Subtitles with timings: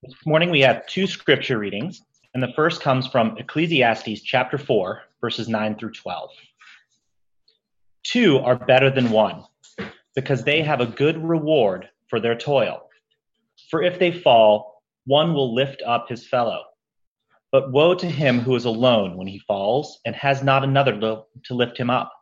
[0.00, 2.02] This morning we have two scripture readings,
[2.32, 6.30] and the first comes from Ecclesiastes chapter 4, verses 9 through 12.
[8.04, 9.42] Two are better than one,
[10.14, 12.88] because they have a good reward for their toil.
[13.70, 16.62] For if they fall, one will lift up his fellow.
[17.50, 21.54] But woe to him who is alone when he falls and has not another to
[21.54, 22.12] lift him up.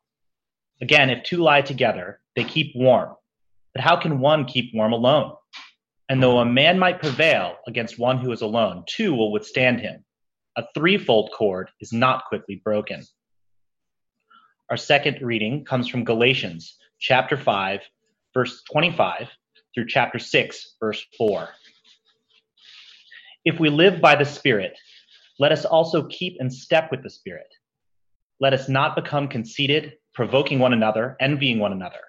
[0.80, 3.16] Again, if two lie together, they keep warm.
[3.74, 5.34] But how can one keep warm alone?
[6.08, 10.04] And though a man might prevail against one who is alone, two will withstand him.
[10.56, 13.02] A threefold cord is not quickly broken.
[14.70, 17.80] Our second reading comes from Galatians chapter 5,
[18.32, 19.28] verse 25
[19.74, 21.48] through chapter 6, verse 4.
[23.44, 24.76] If we live by the Spirit,
[25.38, 27.46] let us also keep in step with the Spirit.
[28.40, 32.00] Let us not become conceited, provoking one another, envying one another.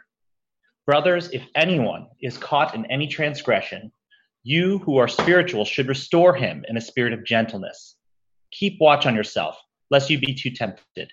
[0.88, 3.91] Brothers, if anyone is caught in any transgression,
[4.44, 7.98] you who are spiritual should restore him in a spirit of gentleness.
[8.53, 9.61] Keep watch on yourself,
[9.92, 11.11] lest you be too tempted.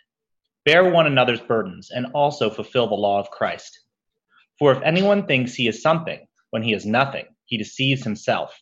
[0.65, 3.81] Bear one another's burdens, and also fulfill the law of Christ.
[4.61, 8.57] For if anyone thinks he is something when he is nothing, he deceives himself.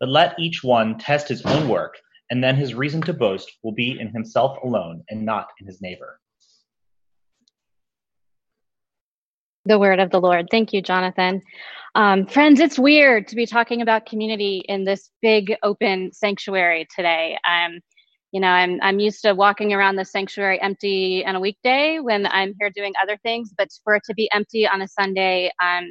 [0.00, 1.98] But let each one test his own work,
[2.30, 5.82] and then his reason to boast will be in himself alone and not in his
[5.82, 6.22] neighbor.
[9.68, 10.48] The word of the Lord.
[10.50, 11.42] Thank you, Jonathan.
[11.94, 17.38] Um, friends, it's weird to be talking about community in this big open sanctuary today.
[17.48, 17.80] Um,
[18.32, 22.26] you know, I'm I'm used to walking around the sanctuary empty on a weekday when
[22.26, 25.90] I'm here doing other things, but for it to be empty on a Sunday um,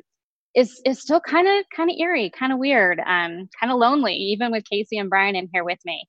[0.56, 4.14] is is still kind of kind of eerie, kind of weird, um, kind of lonely,
[4.14, 6.04] even with Casey and Brian in here with me.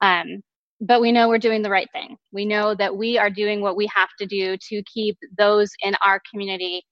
[0.00, 0.42] Um,
[0.82, 2.16] but we know we're doing the right thing.
[2.32, 5.94] We know that we are doing what we have to do to keep those in
[6.04, 6.84] our community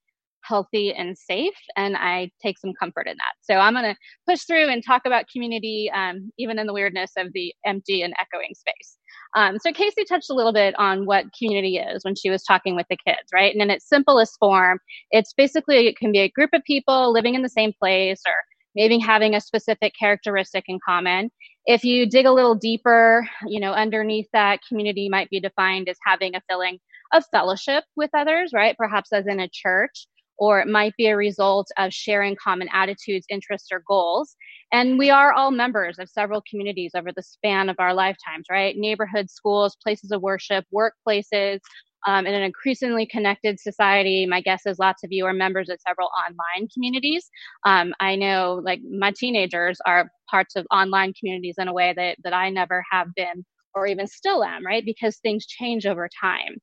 [0.49, 3.35] healthy and safe and i take some comfort in that.
[3.41, 3.95] So i'm going to
[4.27, 8.13] push through and talk about community um, even in the weirdness of the empty and
[8.19, 8.97] echoing space.
[9.35, 12.75] Um, so casey touched a little bit on what community is when she was talking
[12.75, 13.53] with the kids right?
[13.53, 14.79] And in its simplest form
[15.11, 18.33] it's basically it can be a group of people living in the same place or
[18.75, 21.29] maybe having a specific characteristic in common.
[21.65, 25.97] If you dig a little deeper you know underneath that community might be defined as
[26.03, 26.79] having a feeling
[27.13, 28.75] of fellowship with others right?
[28.77, 30.07] Perhaps as in a church
[30.39, 34.35] or it might be a result of sharing common attitudes, interests, or goals.
[34.71, 38.75] And we are all members of several communities over the span of our lifetimes, right?
[38.77, 41.59] Neighborhoods, schools, places of worship, workplaces.
[42.07, 45.79] Um, in an increasingly connected society, my guess is lots of you are members of
[45.85, 47.29] several online communities.
[47.65, 52.15] Um, I know, like my teenagers are parts of online communities in a way that
[52.23, 53.43] that I never have been
[53.75, 54.83] or even still am, right?
[54.85, 56.55] Because things change over time.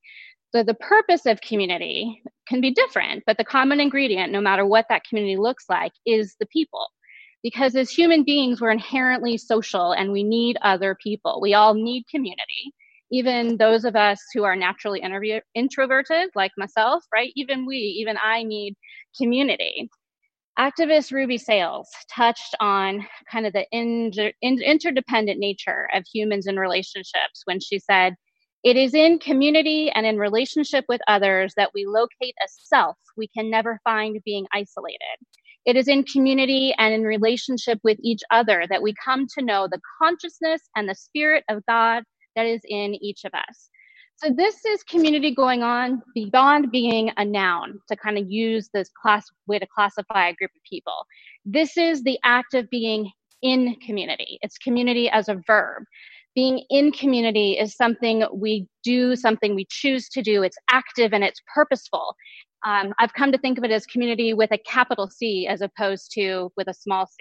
[0.57, 4.87] So the purpose of community can be different, but the common ingredient, no matter what
[4.89, 6.87] that community looks like, is the people.
[7.43, 11.41] Because as human beings, we're inherently social and we need other people.
[11.43, 12.73] We all need community.
[13.13, 15.03] Even those of us who are naturally
[15.55, 17.33] introverted, like myself, right?
[17.37, 18.77] Even we, even I need
[19.15, 19.91] community.
[20.59, 27.43] Activist Ruby Sales touched on kind of the inter- interdependent nature of humans and relationships
[27.45, 28.15] when she said,
[28.67, 33.29] it is in community and in relationship with others that we locate a self we
[33.29, 34.99] can never find being isolated.
[35.65, 39.69] It is in community and in relationship with each other that we come to know
[39.71, 42.03] the consciousness and the spirit of God
[42.35, 43.71] that is in each of us.
[44.17, 48.91] So this is community going on beyond being a noun to kind of use this
[49.01, 51.07] class way to classify a group of people.
[51.45, 53.13] This is the act of being
[53.43, 54.39] in community.
[54.43, 55.85] It's community as a verb
[56.37, 60.43] being in community is something we do, something we choose to do.
[60.45, 62.15] It's active and it's purposeful.
[62.65, 66.13] Um, I've come to think of it as community with a capital C as opposed
[66.13, 67.17] to with a small c.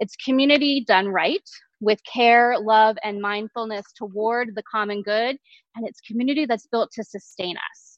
[0.00, 1.48] It's community done right
[1.80, 5.36] with care, love, and mindfulness toward the common good.
[5.76, 7.91] And it's community that's built to sustain us.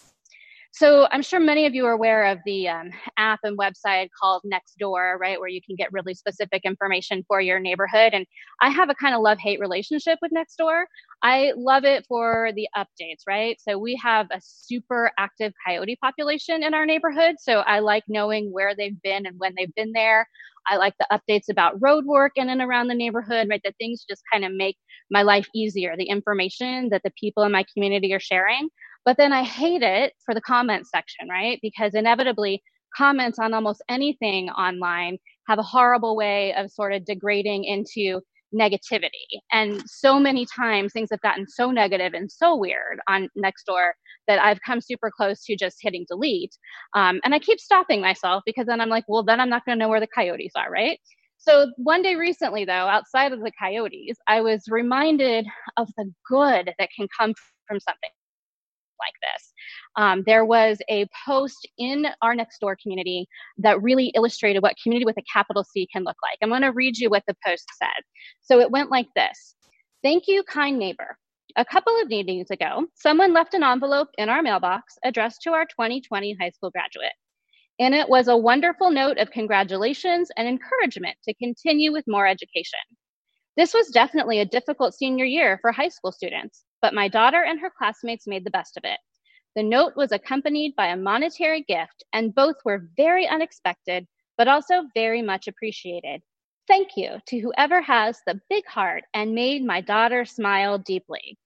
[0.77, 4.43] So I'm sure many of you are aware of the um, app and website called
[4.45, 8.13] Nextdoor, right, where you can get really specific information for your neighborhood.
[8.13, 8.27] And
[8.61, 10.87] I have a kind of love-hate relationship with Nextdoor.
[11.23, 13.57] I love it for the updates, right?
[13.61, 17.37] So we have a super active coyote population in our neighborhood.
[17.39, 20.27] So I like knowing where they've been and when they've been there.
[20.67, 23.61] I like the updates about road work in and around the neighborhood, right?
[23.63, 24.77] That things just kind of make
[25.09, 25.95] my life easier.
[25.97, 28.71] The information that the people in my community are sharing.
[29.05, 31.59] But then I hate it for the comment section, right?
[31.63, 32.63] Because inevitably,
[32.97, 35.19] comments on almost anything online
[35.49, 38.21] have a horrible way of sort of degrading into
[38.55, 39.11] negativity.
[39.53, 43.91] And so many times things have gotten so negative and so weird on Nextdoor
[44.29, 46.57] that I've come super close to just hitting delete.
[46.95, 49.77] Um, and I keep stopping myself because then I'm like, well, then I'm not going
[49.77, 50.99] to know where the coyotes are, right?
[51.37, 55.47] So one day recently, though, outside of the coyotes, I was reminded
[55.77, 57.35] of the good that can come
[57.67, 58.11] from something
[58.99, 59.53] like this.
[59.97, 63.27] Um, there was a post in our Nextdoor community
[63.59, 66.39] that really illustrated what community with a capital C can look like.
[66.43, 68.05] I'm going to read you what the post said.
[68.43, 69.55] So it went like this
[70.03, 71.17] Thank you, kind neighbor.
[71.57, 75.65] A couple of meetings ago, someone left an envelope in our mailbox addressed to our
[75.65, 77.13] 2020 high school graduate.
[77.79, 82.81] In it was a wonderful note of congratulations and encouragement to continue with more education.
[83.57, 87.61] This was definitely a difficult senior year for high school students, but my daughter and
[87.61, 88.99] her classmates made the best of it.
[89.55, 94.89] The note was accompanied by a monetary gift, and both were very unexpected, but also
[94.95, 96.23] very much appreciated.
[96.67, 101.39] Thank you to whoever has the big heart and made my daughter smile deeply.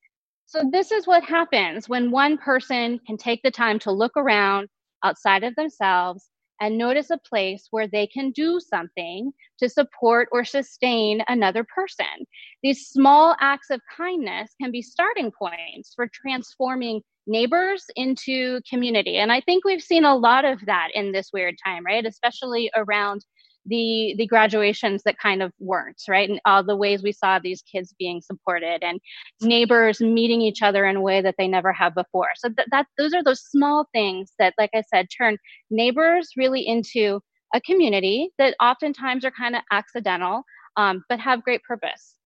[0.47, 4.69] So, this is what happens when one person can take the time to look around
[5.03, 10.45] outside of themselves and notice a place where they can do something to support or
[10.45, 12.27] sustain another person.
[12.63, 19.19] These small acts of kindness can be starting points for transforming neighbors into community.
[19.19, 22.05] And I think we've seen a lot of that in this weird time, right?
[22.05, 23.25] Especially around
[23.69, 26.29] the the graduations that kind of weren't right?
[26.29, 29.01] And all the ways we saw these kids being supported and
[29.41, 32.29] neighbors meeting each other in a way that they never have before.
[32.37, 35.39] So that, that those are those small things that like i said turn
[35.71, 37.21] neighbors really into
[37.55, 40.43] a community that oftentimes are kind of accidental
[40.77, 42.18] um, but have great purpose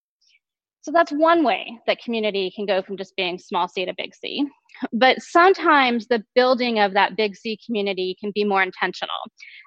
[0.83, 4.15] so that's one way that community can go from just being small c to big
[4.15, 4.45] C.
[4.93, 9.15] But sometimes the building of that big C community can be more intentional.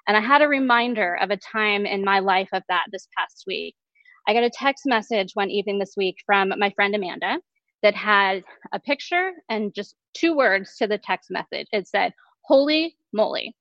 [0.06, 3.44] And I had a reminder of a time in my life of that this past
[3.46, 3.74] week.
[4.28, 7.38] I got a text message one evening this week from my friend Amanda
[7.82, 8.42] that had
[8.72, 11.68] a picture and just two words to the text message.
[11.72, 12.12] It said,
[12.44, 13.54] Holy moly.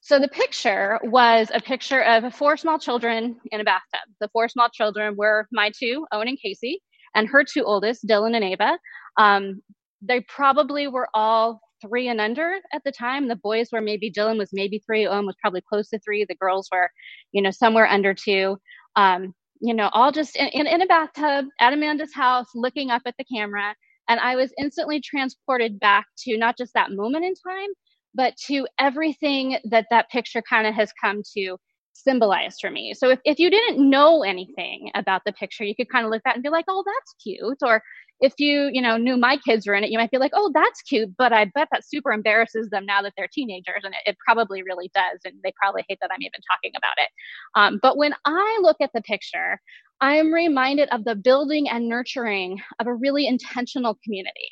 [0.00, 4.00] So the picture was a picture of four small children in a bathtub.
[4.20, 6.80] The four small children were my two, Owen and Casey,
[7.14, 8.78] and her two oldest, Dylan and Ava.
[9.18, 9.62] Um,
[10.00, 13.28] they probably were all three and under at the time.
[13.28, 16.24] The boys were maybe Dylan was maybe three, Owen was probably close to three.
[16.24, 16.90] The girls were,
[17.32, 18.58] you know, somewhere under two.
[18.96, 23.02] Um, you know, all just in, in, in a bathtub at Amanda's house, looking up
[23.04, 23.74] at the camera.
[24.08, 27.68] And I was instantly transported back to not just that moment in time,
[28.14, 31.56] but to everything that that picture kind of has come to
[31.92, 32.94] symbolize for me.
[32.94, 36.22] So if, if you didn't know anything about the picture, you could kind of look
[36.26, 37.58] at and be like, oh, that's cute.
[37.62, 37.82] Or
[38.20, 40.50] if you, you know, knew my kids were in it, you might be like, oh,
[40.54, 41.10] that's cute.
[41.16, 43.82] But I bet that super embarrasses them now that they're teenagers.
[43.82, 45.20] And it, it probably really does.
[45.24, 47.10] And they probably hate that I'm even talking about it.
[47.54, 49.60] Um, but when I look at the picture,
[50.00, 54.50] I'm reminded of the building and nurturing of a really intentional community.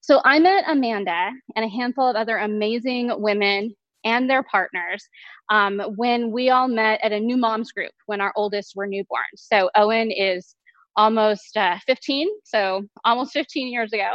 [0.00, 3.74] So I met Amanda and a handful of other amazing women
[4.04, 5.08] and their partners
[5.50, 9.24] um, when we all met at a new moms group when our oldest were newborn.
[9.34, 10.54] So Owen is
[10.96, 14.14] almost uh, 15, so almost 15 years ago.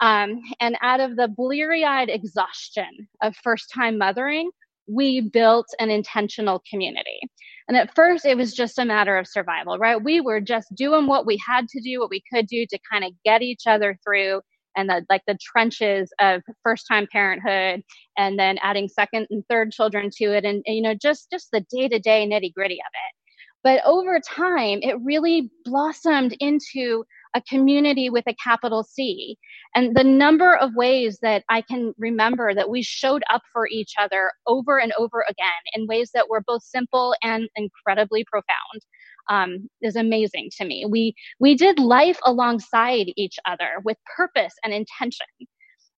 [0.00, 4.50] Um, and out of the bleary eyed exhaustion of first time mothering,
[4.88, 7.20] we built an intentional community.
[7.68, 10.02] And at first, it was just a matter of survival, right?
[10.02, 13.04] We were just doing what we had to do, what we could do to kind
[13.04, 14.40] of get each other through
[14.76, 17.82] and the like the trenches of first time parenthood
[18.16, 21.48] and then adding second and third children to it and, and you know just just
[21.52, 23.16] the day to day nitty gritty of it
[23.62, 27.04] but over time it really blossomed into
[27.34, 29.36] a community with a capital C.
[29.74, 33.94] And the number of ways that I can remember that we showed up for each
[33.98, 38.82] other over and over again in ways that were both simple and incredibly profound
[39.30, 40.84] um, is amazing to me.
[40.86, 45.26] We we did life alongside each other with purpose and intention.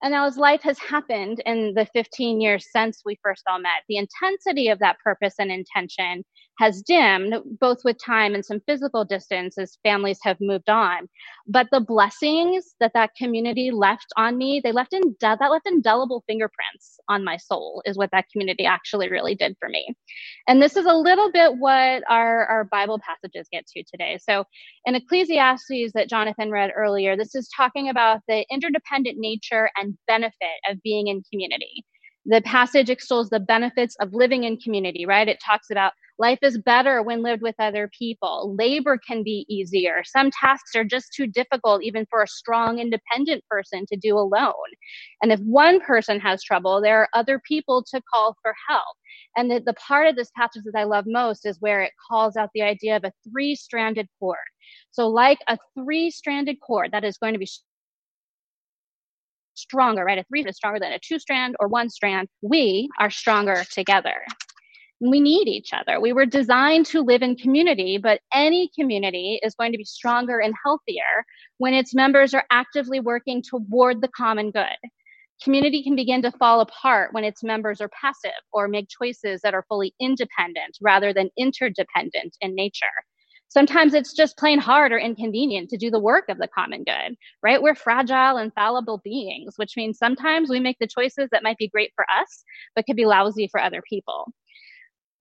[0.02, 3.82] And now, as life has happened in the 15 years since we first all met,
[3.88, 6.24] the intensity of that purpose and intention
[6.59, 11.09] has dimmed, both with time and some physical distance as families have moved on.
[11.47, 16.23] But the blessings that that community left on me, they left in that left indelible
[16.26, 19.94] fingerprints on my soul, is what that community actually really did for me.
[20.47, 24.18] And this is a little bit what our, our Bible passages get to today.
[24.23, 24.44] So,
[24.85, 30.59] in Ecclesiastes that Jonathan read earlier, this is talking about the interdependent nature and benefit
[30.68, 31.85] of being in community.
[32.26, 35.26] The passage extols the benefits of living in community, right?
[35.26, 38.54] It talks about life is better when lived with other people.
[38.59, 40.02] Labor can be easier.
[40.04, 44.52] Some tasks are just too difficult, even for a strong, independent person to do alone.
[45.23, 48.97] And if one person has trouble, there are other people to call for help.
[49.37, 52.37] And the, the part of this passage that I love most is where it calls
[52.37, 54.38] out the idea of a three stranded cord.
[54.90, 57.49] So, like a three stranded cord that is going to be
[59.54, 60.19] stronger, right?
[60.19, 62.28] A three is stronger than a two strand or one strand.
[62.42, 64.14] We are stronger together.
[65.04, 66.00] We need each other.
[66.00, 70.38] We were designed to live in community, but any community is going to be stronger
[70.38, 71.25] and healthier
[71.59, 74.78] when its members are actively working toward the common good.
[75.42, 79.54] Community can begin to fall apart when its members are passive or make choices that
[79.54, 82.87] are fully independent rather than interdependent in nature.
[83.49, 87.16] Sometimes it's just plain hard or inconvenient to do the work of the common good,
[87.42, 87.61] right?
[87.61, 91.68] We're fragile and fallible beings, which means sometimes we make the choices that might be
[91.68, 92.44] great for us,
[92.76, 94.32] but could be lousy for other people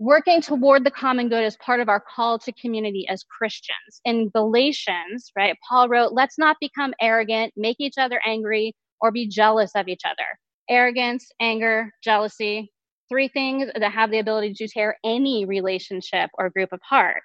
[0.02, 4.02] working toward the common good is part of our call to community as Christians.
[4.04, 9.28] In Galatians, right, Paul wrote, let's not become arrogant, make each other angry, or be
[9.28, 10.26] jealous of each other.
[10.72, 12.72] Arrogance, anger, jealousy,
[13.10, 17.22] three things that have the ability to tear any relationship or group apart.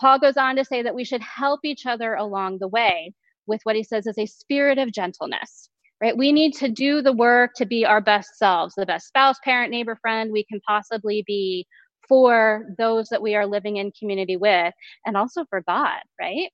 [0.00, 3.12] Paul goes on to say that we should help each other along the way
[3.46, 5.68] with what he says is a spirit of gentleness
[6.02, 6.14] right?
[6.14, 9.70] We need to do the work to be our best selves, the best spouse, parent,
[9.70, 11.66] neighbor, friend we can possibly be
[12.08, 16.50] for those that we are living in community with and also for God, right?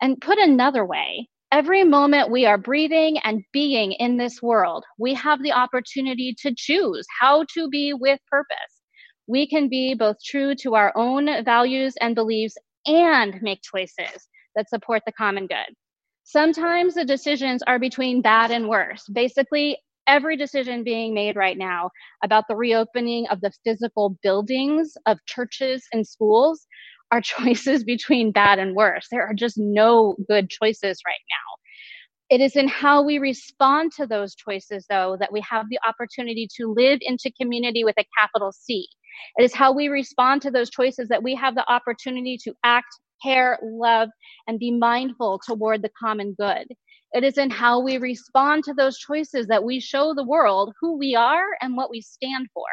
[0.00, 5.14] And put another way, every moment we are breathing and being in this world, we
[5.14, 8.82] have the opportunity to choose how to be with purpose.
[9.26, 14.68] We can be both true to our own values and beliefs and make choices that
[14.68, 15.74] support the common good.
[16.24, 19.04] Sometimes the decisions are between bad and worse.
[19.12, 21.90] Basically, every decision being made right now
[22.24, 26.66] about the reopening of the physical buildings of churches and schools
[27.12, 29.08] are choices between bad and worse.
[29.12, 31.36] There are just no good choices right now.
[32.36, 36.48] It is in how we respond to those choices, though, that we have the opportunity
[36.56, 38.88] to live into community with a capital C.
[39.38, 42.88] It is how we respond to those choices that we have the opportunity to act,
[43.22, 44.10] care, love,
[44.48, 46.66] and be mindful toward the common good.
[47.12, 50.98] It is in how we respond to those choices that we show the world who
[50.98, 52.66] we are and what we stand for.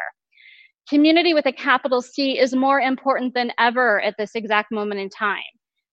[0.88, 5.08] Community with a capital C is more important than ever at this exact moment in
[5.08, 5.42] time.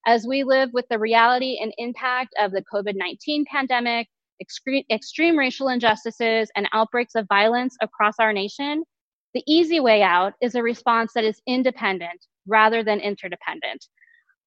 [0.06, 4.08] As we live with the reality and impact of the COVID 19 pandemic,
[4.40, 8.84] extreme, extreme racial injustices, and outbreaks of violence across our nation,
[9.32, 13.86] the easy way out is a response that is independent rather than interdependent.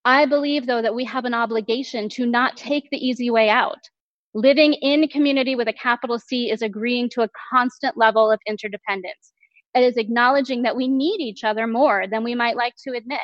[0.07, 3.89] I believe, though, that we have an obligation to not take the easy way out.
[4.33, 9.33] Living in community with a capital C is agreeing to a constant level of interdependence.
[9.75, 13.19] It is acknowledging that we need each other more than we might like to admit.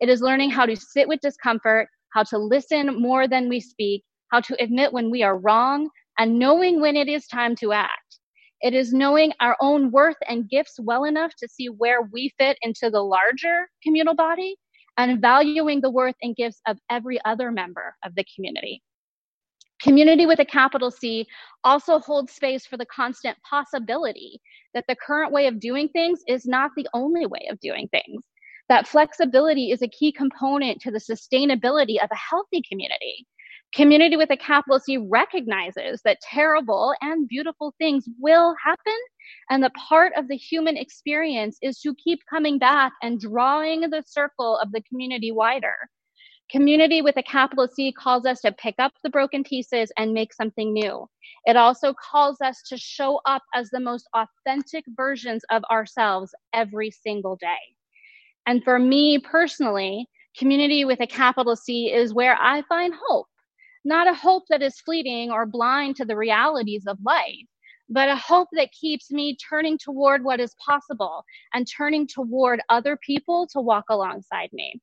[0.00, 4.02] It is learning how to sit with discomfort, how to listen more than we speak,
[4.32, 5.88] how to admit when we are wrong,
[6.18, 8.18] and knowing when it is time to act.
[8.60, 12.58] It is knowing our own worth and gifts well enough to see where we fit
[12.60, 14.56] into the larger communal body
[14.96, 18.82] and valuing the worth and gifts of every other member of the community.
[19.82, 21.26] Community with a capital C
[21.62, 24.40] also holds space for the constant possibility
[24.72, 28.22] that the current way of doing things is not the only way of doing things.
[28.68, 33.26] That flexibility is a key component to the sustainability of a healthy community.
[33.74, 38.94] Community with a capital C recognizes that terrible and beautiful things will happen,
[39.50, 44.04] and the part of the human experience is to keep coming back and drawing the
[44.06, 45.74] circle of the community wider.
[46.48, 50.32] Community with a capital C calls us to pick up the broken pieces and make
[50.32, 51.08] something new.
[51.44, 56.92] It also calls us to show up as the most authentic versions of ourselves every
[56.92, 57.74] single day.
[58.46, 60.06] And for me personally,
[60.38, 63.26] community with a capital C is where I find hope
[63.84, 67.46] not a hope that is fleeting or blind to the realities of life,
[67.88, 72.96] but a hope that keeps me turning toward what is possible and turning toward other
[72.96, 74.80] people to walk alongside me.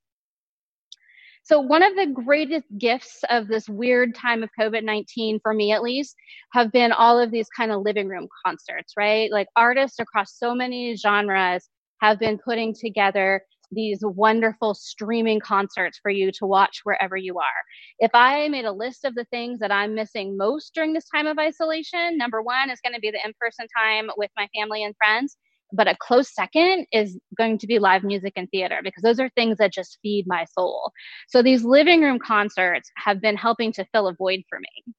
[1.43, 5.71] So, one of the greatest gifts of this weird time of COVID 19, for me
[5.71, 6.15] at least,
[6.53, 9.31] have been all of these kind of living room concerts, right?
[9.31, 11.67] Like artists across so many genres
[11.99, 17.61] have been putting together these wonderful streaming concerts for you to watch wherever you are.
[17.99, 21.27] If I made a list of the things that I'm missing most during this time
[21.27, 24.83] of isolation, number one is going to be the in person time with my family
[24.83, 25.37] and friends.
[25.73, 29.29] But a close second is going to be live music and theater because those are
[29.29, 30.91] things that just feed my soul.
[31.29, 34.93] So these living room concerts have been helping to fill a void for me.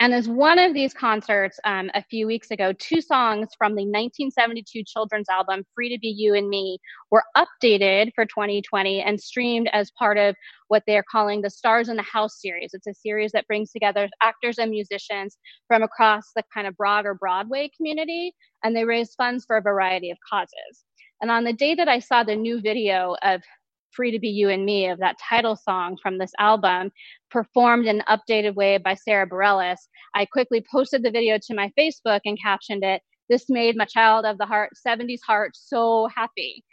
[0.00, 3.82] And as one of these concerts um, a few weeks ago, two songs from the
[3.82, 6.78] 1972 children's album Free to Be You and Me
[7.10, 10.36] were updated for 2020 and streamed as part of
[10.68, 12.74] what they're calling the Stars in the House series.
[12.74, 15.36] It's a series that brings together actors and musicians
[15.66, 20.12] from across the kind of broader Broadway community, and they raise funds for a variety
[20.12, 20.84] of causes.
[21.20, 23.42] And on the day that I saw the new video of
[23.92, 26.90] Free to Be You and Me of that title song from this album,
[27.30, 29.78] performed in an updated way by Sara Bareilles.
[30.14, 34.24] I quickly posted the video to my Facebook and captioned it, This made my child
[34.24, 36.64] of the heart, 70s heart so happy.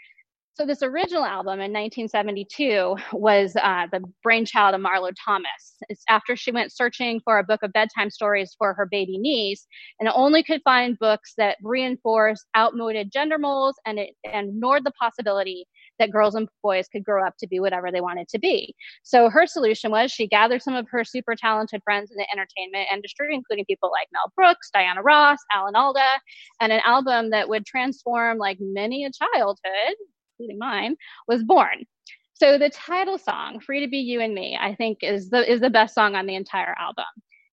[0.55, 5.75] So this original album in 1972 was uh, the brainchild of Marlo Thomas.
[5.89, 9.67] It's after she went searching for a book of bedtime stories for her baby niece,
[9.99, 14.93] and only could find books that reinforced outmoded gender molds and, it, and ignored the
[14.97, 15.67] possibility
[15.99, 18.75] that girls and boys could grow up to be whatever they wanted to be.
[19.03, 22.87] So her solution was she gathered some of her super talented friends in the entertainment
[22.91, 26.19] industry, including people like Mel Brooks, Diana Ross, Alan Alda,
[26.59, 29.95] and an album that would transform like many a childhood
[30.37, 30.95] including mine,
[31.27, 31.85] was born.
[32.33, 35.61] So the title song, Free to Be You and Me, I think is the is
[35.61, 37.05] the best song on the entire album.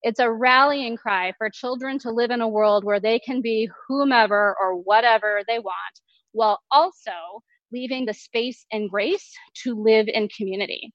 [0.03, 3.71] It's a rallying cry for children to live in a world where they can be
[3.87, 6.01] whomever or whatever they want,
[6.33, 7.13] while also
[7.73, 9.33] leaving the space and grace
[9.65, 10.93] to live in community.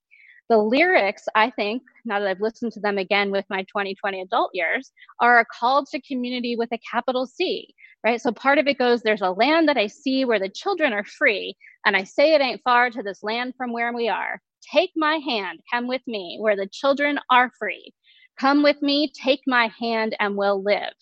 [0.50, 4.52] The lyrics, I think, now that I've listened to them again with my 2020 adult
[4.54, 8.22] years, are a call to community with a capital C, right?
[8.22, 11.04] So part of it goes, there's a land that I see where the children are
[11.04, 14.40] free, and I say it ain't far to this land from where we are.
[14.72, 17.94] Take my hand, come with me, where the children are free.
[18.40, 20.94] Come with me, take my hand, and we'll live.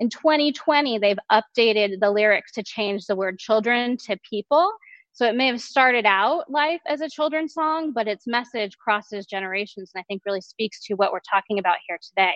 [0.00, 4.70] In 2020, they've updated the lyrics to change the word children to people
[5.12, 9.26] so it may have started out life as a children's song, but its message crosses
[9.26, 12.34] generations and I think really speaks to what we're talking about here today.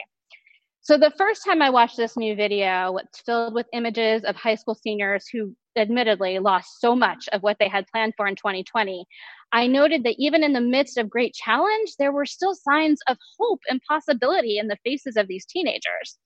[0.83, 4.55] So the first time I watched this new video, it's filled with images of high
[4.55, 9.05] school seniors who admittedly lost so much of what they had planned for in 2020.
[9.53, 13.17] I noted that even in the midst of great challenge, there were still signs of
[13.39, 16.19] hope and possibility in the faces of these teenagers.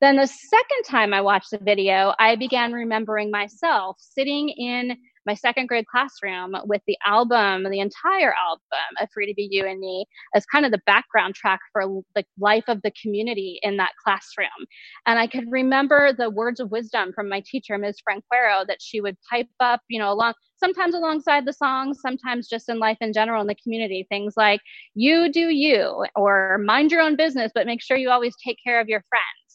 [0.00, 4.96] Then the second time I watched the video, I began remembering myself sitting in
[5.26, 8.62] my second grade classroom with the album, the entire album
[9.00, 12.24] of Free to Be You and Me as kind of the background track for the
[12.38, 14.48] life of the community in that classroom.
[15.06, 17.96] And I could remember the words of wisdom from my teacher, Ms.
[18.08, 22.68] Franquero, that she would pipe up, you know, along sometimes alongside the songs, sometimes just
[22.68, 24.06] in life in general in the community.
[24.08, 24.60] Things like
[24.94, 28.80] you do you or mind your own business, but make sure you always take care
[28.80, 29.45] of your friends.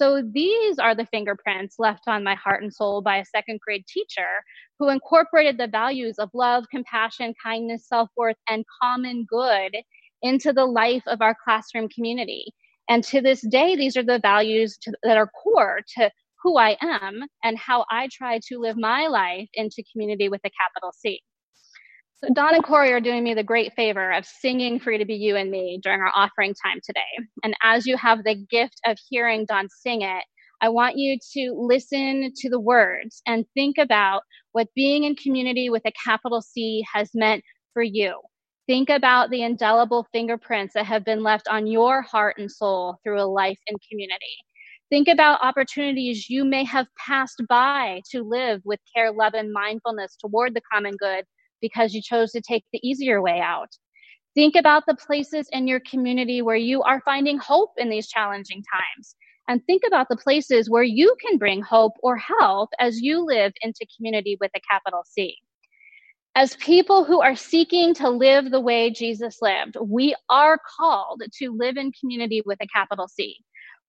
[0.00, 3.84] So these are the fingerprints left on my heart and soul by a second grade
[3.86, 4.42] teacher
[4.78, 9.76] who incorporated the values of love, compassion, kindness, self worth, and common good
[10.22, 12.46] into the life of our classroom community.
[12.88, 16.10] And to this day, these are the values to, that are core to
[16.42, 20.50] who I am and how I try to live my life into community with a
[20.58, 21.20] capital C.
[22.22, 25.14] So Don and Corey are doing me the great favor of singing Free to Be
[25.14, 27.00] You and Me during our offering time today.
[27.42, 30.24] And as you have the gift of hearing Don sing it,
[30.60, 34.20] I want you to listen to the words and think about
[34.52, 38.20] what being in community with a capital C has meant for you.
[38.66, 43.22] Think about the indelible fingerprints that have been left on your heart and soul through
[43.22, 44.36] a life in community.
[44.90, 50.16] Think about opportunities you may have passed by to live with care, love, and mindfulness
[50.16, 51.24] toward the common good
[51.60, 53.70] because you chose to take the easier way out.
[54.34, 58.62] Think about the places in your community where you are finding hope in these challenging
[58.72, 59.16] times
[59.48, 63.52] and think about the places where you can bring hope or help as you live
[63.62, 65.36] into community with a capital C.
[66.36, 71.56] As people who are seeking to live the way Jesus lived, we are called to
[71.58, 73.36] live in community with a capital C.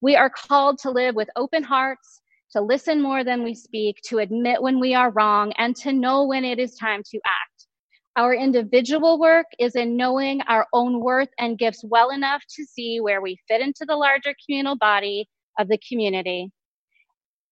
[0.00, 4.18] We are called to live with open hearts, to listen more than we speak, to
[4.18, 7.51] admit when we are wrong, and to know when it is time to act.
[8.16, 13.00] Our individual work is in knowing our own worth and gifts well enough to see
[13.00, 16.50] where we fit into the larger communal body of the community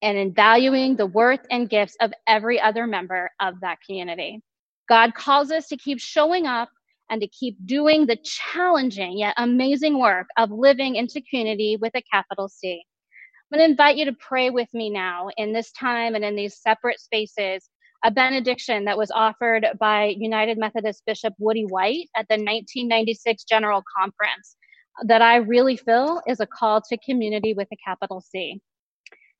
[0.02, 4.42] and in valuing the worth and gifts of every other member of that community.
[4.88, 6.68] God calls us to keep showing up
[7.10, 12.02] and to keep doing the challenging yet amazing work of living into community with a
[12.12, 12.82] capital C.
[13.52, 16.36] I'm going to invite you to pray with me now in this time and in
[16.36, 17.68] these separate spaces.
[18.02, 23.82] A benediction that was offered by United Methodist Bishop Woodie White at the 1996 General
[23.98, 24.56] Conference
[25.04, 28.60] that I really feel is a call to community with a capital C.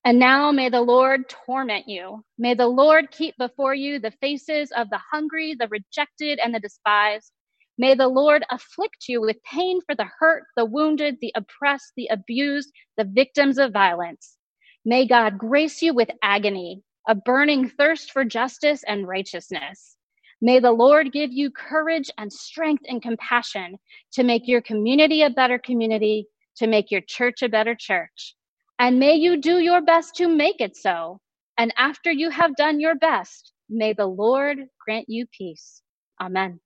[0.05, 2.25] And now may the Lord torment you.
[2.39, 6.61] May the Lord keep before you the faces of the hungry, the rejected, and the
[6.61, 7.33] despised.
[7.77, 12.09] May the Lord afflict you with pain for the hurt, the wounded, the oppressed, the
[12.11, 14.37] abused, the victims of violence.
[14.85, 19.97] May God grace you with agony, a burning thirst for justice and righteousness.
[20.43, 23.77] May the Lord give you courage and strength and compassion
[24.13, 28.35] to make your community a better community, to make your church a better church.
[28.79, 31.21] And may you do your best to make it so.
[31.59, 35.83] And after you have done your best, may the Lord grant you peace.
[36.21, 36.61] Amen.